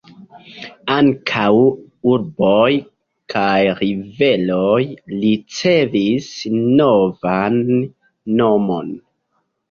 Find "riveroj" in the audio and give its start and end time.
3.81-4.79